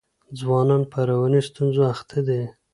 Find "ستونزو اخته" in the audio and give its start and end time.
1.49-2.19